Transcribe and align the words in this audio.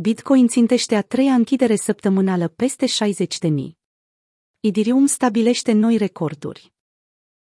Bitcoin 0.00 0.48
țintește 0.48 0.94
a 0.94 1.02
treia 1.02 1.34
închidere 1.34 1.76
săptămânală 1.76 2.48
peste 2.48 2.86
60 2.86 3.38
de 3.38 3.48
mii. 3.48 3.78
Idirium 4.60 5.06
stabilește 5.06 5.72
noi 5.72 5.96
recorduri. 5.96 6.72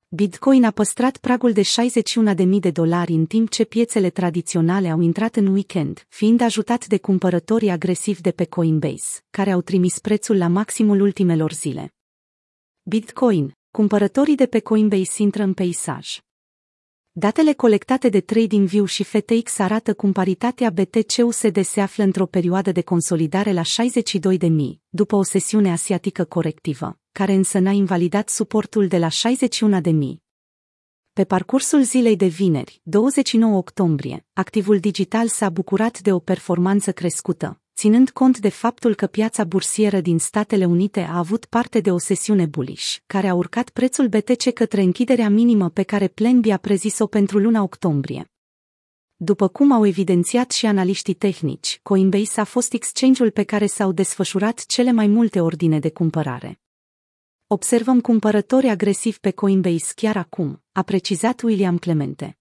Bitcoin 0.08 0.64
a 0.64 0.70
păstrat 0.70 1.16
pragul 1.16 1.52
de 1.52 1.62
61.000 1.62 2.46
de 2.60 2.70
dolari 2.70 3.12
în 3.12 3.26
timp 3.26 3.50
ce 3.50 3.64
piețele 3.64 4.10
tradiționale 4.10 4.90
au 4.90 5.00
intrat 5.00 5.36
în 5.36 5.46
weekend, 5.46 6.06
fiind 6.08 6.40
ajutat 6.40 6.86
de 6.86 6.98
cumpărătorii 6.98 7.70
agresivi 7.70 8.20
de 8.20 8.30
pe 8.30 8.44
Coinbase, 8.44 9.20
care 9.30 9.50
au 9.50 9.60
trimis 9.60 9.98
prețul 9.98 10.36
la 10.36 10.48
maximul 10.48 11.00
ultimelor 11.00 11.52
zile. 11.52 11.94
Bitcoin, 12.82 13.52
cumpărătorii 13.70 14.36
de 14.36 14.46
pe 14.46 14.60
Coinbase 14.60 15.22
intră 15.22 15.42
în 15.42 15.54
peisaj. 15.54 16.18
Datele 17.18 17.52
colectate 17.52 18.08
de 18.08 18.20
TradingView 18.20 18.84
și 18.84 19.04
FTX 19.04 19.58
arată 19.58 19.94
cum 19.94 20.12
paritatea 20.12 20.70
BTC-USD 20.70 21.64
se 21.64 21.80
află 21.80 22.04
într-o 22.04 22.26
perioadă 22.26 22.72
de 22.72 22.82
consolidare 22.82 23.52
la 23.52 23.62
62.000, 23.62 24.48
după 24.88 25.16
o 25.16 25.22
sesiune 25.22 25.72
asiatică 25.72 26.24
corectivă, 26.24 26.98
care 27.12 27.32
însă 27.32 27.58
n-a 27.58 27.70
invalidat 27.70 28.28
suportul 28.28 28.86
de 28.86 28.98
la 28.98 29.08
61.000. 29.08 29.90
Pe 31.12 31.24
parcursul 31.24 31.82
zilei 31.82 32.16
de 32.16 32.26
vineri, 32.26 32.80
29 32.82 33.56
octombrie, 33.56 34.26
activul 34.32 34.78
digital 34.78 35.28
s-a 35.28 35.50
bucurat 35.50 36.00
de 36.00 36.12
o 36.12 36.18
performanță 36.18 36.92
crescută, 36.92 37.60
ținând 37.76 38.10
cont 38.10 38.38
de 38.38 38.48
faptul 38.48 38.94
că 38.94 39.06
piața 39.06 39.44
bursieră 39.44 40.00
din 40.00 40.18
Statele 40.18 40.64
Unite 40.64 41.00
a 41.00 41.18
avut 41.18 41.44
parte 41.44 41.80
de 41.80 41.90
o 41.90 41.98
sesiune 41.98 42.46
bullish, 42.46 42.96
care 43.06 43.28
a 43.28 43.34
urcat 43.34 43.70
prețul 43.70 44.08
BTC 44.08 44.52
către 44.52 44.82
închiderea 44.82 45.28
minimă 45.28 45.70
pe 45.70 45.82
care 45.82 46.08
Plan 46.08 46.42
a 46.50 46.56
prezis-o 46.56 47.06
pentru 47.06 47.38
luna 47.38 47.62
octombrie. 47.62 48.30
După 49.16 49.48
cum 49.48 49.72
au 49.72 49.86
evidențiat 49.86 50.50
și 50.50 50.66
analiștii 50.66 51.14
tehnici, 51.14 51.80
Coinbase 51.82 52.40
a 52.40 52.44
fost 52.44 52.72
exchange-ul 52.72 53.30
pe 53.30 53.42
care 53.42 53.66
s-au 53.66 53.92
desfășurat 53.92 54.66
cele 54.66 54.92
mai 54.92 55.06
multe 55.06 55.40
ordine 55.40 55.78
de 55.78 55.90
cumpărare. 55.90 56.60
Observăm 57.46 58.00
cumpărători 58.00 58.68
agresivi 58.68 59.18
pe 59.18 59.30
Coinbase 59.30 59.92
chiar 59.94 60.16
acum, 60.16 60.62
a 60.72 60.82
precizat 60.82 61.42
William 61.42 61.78
Clemente. 61.78 62.38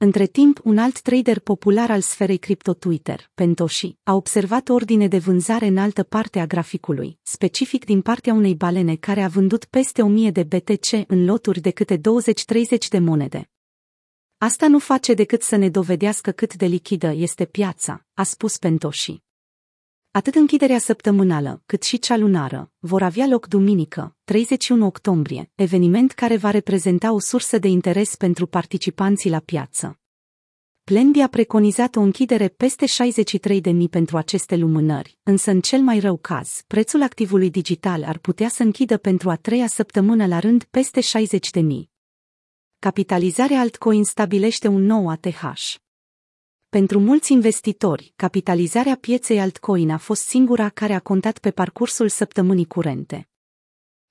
Între 0.00 0.26
timp, 0.26 0.60
un 0.64 0.78
alt 0.78 1.00
trader 1.00 1.38
popular 1.38 1.90
al 1.90 2.00
sferei 2.00 2.36
cripto 2.36 2.74
Twitter, 2.74 3.30
Pentoshi, 3.34 3.96
a 4.02 4.14
observat 4.14 4.68
ordine 4.68 5.08
de 5.08 5.18
vânzare 5.18 5.66
în 5.66 5.76
altă 5.76 6.02
parte 6.02 6.38
a 6.40 6.46
graficului, 6.46 7.18
specific 7.22 7.84
din 7.84 8.00
partea 8.00 8.32
unei 8.32 8.54
balene 8.54 8.96
care 8.96 9.22
a 9.22 9.28
vândut 9.28 9.64
peste 9.64 10.02
1000 10.02 10.30
de 10.30 10.42
BTC 10.42 10.86
în 11.06 11.24
loturi 11.24 11.60
de 11.60 11.70
câte 11.70 11.96
20-30 11.96 12.00
de 12.90 12.98
monede. 12.98 13.50
Asta 14.36 14.68
nu 14.68 14.78
face 14.78 15.14
decât 15.14 15.42
să 15.42 15.56
ne 15.56 15.68
dovedească 15.68 16.30
cât 16.30 16.54
de 16.54 16.66
lichidă 16.66 17.12
este 17.12 17.44
piața, 17.44 18.06
a 18.14 18.22
spus 18.22 18.58
Pentoshi. 18.58 19.27
Atât 20.10 20.34
închiderea 20.34 20.78
săptămânală, 20.78 21.62
cât 21.66 21.82
și 21.82 21.98
cea 21.98 22.16
lunară, 22.16 22.70
vor 22.78 23.02
avea 23.02 23.26
loc 23.26 23.46
duminică, 23.46 24.16
31 24.24 24.86
octombrie, 24.86 25.50
eveniment 25.54 26.12
care 26.12 26.36
va 26.36 26.50
reprezenta 26.50 27.12
o 27.12 27.18
sursă 27.18 27.58
de 27.58 27.68
interes 27.68 28.16
pentru 28.16 28.46
participanții 28.46 29.30
la 29.30 29.38
piață. 29.38 30.00
Plenby 30.84 31.20
a 31.20 31.28
preconizat 31.28 31.96
o 31.96 32.00
închidere 32.00 32.48
peste 32.48 32.86
63.000 32.86 33.90
pentru 33.90 34.16
aceste 34.16 34.56
lumânări, 34.56 35.18
însă 35.22 35.50
în 35.50 35.60
cel 35.60 35.80
mai 35.80 35.98
rău 35.98 36.16
caz, 36.16 36.62
prețul 36.66 37.02
activului 37.02 37.50
digital 37.50 38.04
ar 38.04 38.18
putea 38.18 38.48
să 38.48 38.62
închidă 38.62 38.96
pentru 38.96 39.30
a 39.30 39.36
treia 39.36 39.66
săptămână 39.66 40.26
la 40.26 40.38
rând 40.38 40.64
peste 40.64 41.00
60.000. 41.00 41.62
Capitalizarea 42.78 43.60
altcoin 43.60 44.04
stabilește 44.04 44.68
un 44.68 44.82
nou 44.82 45.08
ATH. 45.08 45.42
Pentru 46.70 46.98
mulți 46.98 47.32
investitori, 47.32 48.12
capitalizarea 48.16 48.96
pieței 49.00 49.40
altcoin 49.40 49.90
a 49.90 49.96
fost 49.96 50.22
singura 50.22 50.68
care 50.68 50.92
a 50.92 51.00
contat 51.00 51.38
pe 51.38 51.50
parcursul 51.50 52.08
săptămânii 52.08 52.66
curente. 52.66 53.28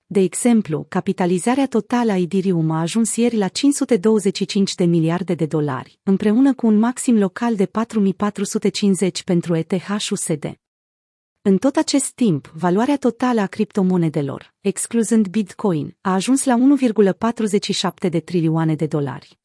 De 0.06 0.20
exemplu, 0.20 0.86
capitalizarea 0.88 1.66
totală 1.66 2.12
a 2.12 2.16
Ethereum 2.16 2.70
a 2.70 2.80
ajuns 2.80 3.16
ieri 3.16 3.36
la 3.36 3.48
525 3.48 4.74
de 4.74 4.84
miliarde 4.84 5.34
de 5.34 5.46
dolari, 5.46 5.98
împreună 6.02 6.54
cu 6.54 6.66
un 6.66 6.78
maxim 6.78 7.18
local 7.18 7.56
de 7.56 7.66
4450 7.66 9.22
pentru 9.22 9.56
ETH-USD. 9.56 10.58
În 11.42 11.58
tot 11.58 11.76
acest 11.76 12.10
timp, 12.10 12.52
valoarea 12.54 12.96
totală 12.96 13.40
a 13.40 13.46
criptomonedelor, 13.46 14.54
excluzând 14.60 15.28
Bitcoin, 15.28 15.96
a 16.00 16.12
ajuns 16.12 16.44
la 16.44 16.56
1,47 18.04 18.10
de 18.10 18.20
trilioane 18.20 18.74
de 18.74 18.86
dolari. 18.86 19.37